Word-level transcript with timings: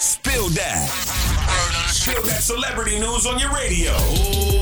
Spill 0.00 0.48
that. 0.50 0.88
Spill 1.88 2.22
that 2.22 2.40
celebrity 2.40 3.00
news 3.00 3.26
on 3.26 3.36
your 3.40 3.52
radio. 3.52 3.90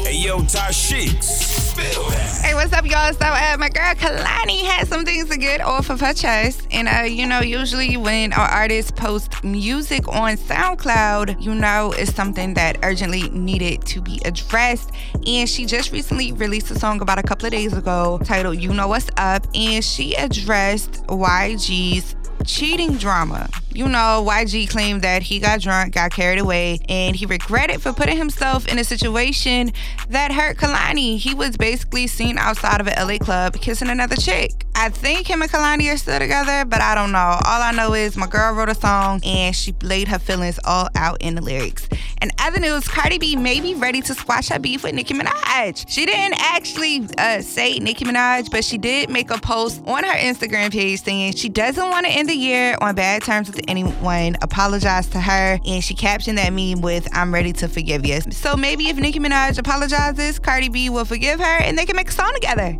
Hey, 0.02 0.16
yo, 0.16 0.38
Tashiks. 0.38 1.24
Spill 1.24 2.08
that. 2.08 2.40
Hey, 2.42 2.54
what's 2.54 2.72
up, 2.72 2.86
y'all? 2.86 3.12
So, 3.12 3.26
uh, 3.26 3.54
my 3.58 3.68
girl 3.68 3.92
Kehlani 3.96 4.62
had 4.62 4.88
some 4.88 5.04
things 5.04 5.28
to 5.28 5.36
get 5.36 5.60
off 5.60 5.90
of 5.90 6.00
her 6.00 6.14
chest. 6.14 6.66
And, 6.70 6.88
uh, 6.88 7.02
you 7.02 7.26
know, 7.26 7.40
usually 7.40 7.98
when 7.98 8.32
our 8.32 8.48
artists 8.48 8.90
post 8.90 9.44
music 9.44 10.08
on 10.08 10.38
SoundCloud, 10.38 11.42
you 11.42 11.54
know, 11.54 11.92
it's 11.92 12.14
something 12.14 12.54
that 12.54 12.78
urgently 12.82 13.28
needed 13.28 13.84
to 13.88 14.00
be 14.00 14.22
addressed. 14.24 14.90
And 15.26 15.46
she 15.46 15.66
just 15.66 15.92
recently 15.92 16.32
released 16.32 16.70
a 16.70 16.78
song 16.78 17.02
about 17.02 17.18
a 17.18 17.22
couple 17.22 17.44
of 17.44 17.52
days 17.52 17.74
ago 17.74 18.18
titled 18.24 18.56
You 18.56 18.72
Know 18.72 18.88
Wassup. 18.88 19.44
And 19.54 19.84
she 19.84 20.14
addressed 20.14 21.04
YG's 21.08 22.16
cheating 22.46 22.96
drama. 22.96 23.50
You 23.76 23.90
know, 23.90 24.24
YG 24.26 24.70
claimed 24.70 25.02
that 25.02 25.22
he 25.22 25.38
got 25.38 25.60
drunk, 25.60 25.92
got 25.92 26.10
carried 26.10 26.38
away, 26.38 26.80
and 26.88 27.14
he 27.14 27.26
regretted 27.26 27.82
for 27.82 27.92
putting 27.92 28.16
himself 28.16 28.66
in 28.68 28.78
a 28.78 28.84
situation 28.84 29.70
that 30.08 30.32
hurt 30.32 30.56
Kehlani. 30.56 31.18
He 31.18 31.34
was 31.34 31.58
basically 31.58 32.06
seen 32.06 32.38
outside 32.38 32.80
of 32.80 32.88
an 32.88 32.94
LA 33.06 33.18
club 33.18 33.52
kissing 33.60 33.90
another 33.90 34.16
chick. 34.16 34.64
I 34.74 34.88
think 34.88 35.26
him 35.26 35.42
and 35.42 35.50
Kehlani 35.50 35.92
are 35.92 35.98
still 35.98 36.18
together, 36.18 36.64
but 36.64 36.80
I 36.80 36.94
don't 36.94 37.12
know. 37.12 37.18
All 37.18 37.62
I 37.62 37.72
know 37.72 37.92
is 37.92 38.16
my 38.16 38.26
girl 38.26 38.54
wrote 38.54 38.70
a 38.70 38.74
song 38.74 39.20
and 39.24 39.54
she 39.54 39.74
laid 39.82 40.08
her 40.08 40.18
feelings 40.18 40.58
all 40.64 40.88
out 40.94 41.20
in 41.20 41.34
the 41.34 41.42
lyrics. 41.42 41.86
And 42.22 42.30
other 42.40 42.60
news, 42.60 42.88
Cardi 42.88 43.18
B 43.18 43.36
may 43.36 43.60
be 43.60 43.74
ready 43.74 44.00
to 44.02 44.14
squash 44.14 44.48
her 44.48 44.58
beef 44.58 44.84
with 44.84 44.94
Nicki 44.94 45.14
Minaj. 45.14 45.84
She 45.88 46.06
didn't 46.06 46.38
actually 46.40 47.08
uh, 47.18 47.40
say 47.40 47.78
Nicki 47.78 48.04
Minaj, 48.04 48.50
but 48.50 48.64
she 48.64 48.78
did 48.78 49.10
make 49.10 49.30
a 49.30 49.38
post 49.38 49.82
on 49.86 50.04
her 50.04 50.14
Instagram 50.14 50.70
page 50.70 51.02
saying 51.02 51.34
she 51.34 51.48
doesn't 51.48 51.88
want 51.90 52.06
to 52.06 52.12
end 52.12 52.28
the 52.28 52.34
year 52.34 52.76
on 52.80 52.94
bad 52.94 53.22
terms 53.22 53.48
with 53.48 53.65
anyone, 53.68 54.36
apologize 54.42 55.06
to 55.08 55.20
her, 55.20 55.58
and 55.64 55.82
she 55.82 55.94
captioned 55.94 56.38
that 56.38 56.52
meme 56.52 56.80
with, 56.80 57.08
I'm 57.12 57.32
ready 57.32 57.52
to 57.54 57.68
forgive 57.68 58.06
you. 58.06 58.20
So 58.30 58.56
maybe 58.56 58.88
if 58.88 58.96
Nicki 58.96 59.18
Minaj 59.18 59.58
apologizes, 59.58 60.38
Cardi 60.38 60.68
B 60.68 60.90
will 60.90 61.04
forgive 61.04 61.40
her 61.40 61.56
and 61.62 61.78
they 61.78 61.86
can 61.86 61.96
make 61.96 62.08
a 62.08 62.12
song 62.12 62.32
together. 62.34 62.78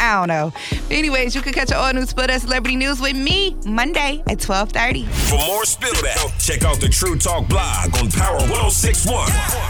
I 0.00 0.18
don't 0.18 0.28
know. 0.28 0.52
Anyways, 0.90 1.34
you 1.34 1.42
can 1.42 1.52
catch 1.52 1.72
all 1.72 1.92
news 1.92 2.12
for 2.12 2.26
that 2.26 2.40
celebrity 2.40 2.76
news 2.76 3.00
with 3.00 3.14
me 3.16 3.54
Monday 3.66 4.22
at 4.28 4.38
12:30. 4.38 5.06
For 5.06 5.36
more 5.36 5.64
Spill 5.66 5.92
That, 5.92 6.32
check 6.38 6.64
out 6.64 6.80
the 6.80 6.88
True 6.88 7.18
Talk 7.18 7.46
blog 7.48 7.94
on 7.96 8.10
Power 8.10 8.40
1061. 8.48 9.69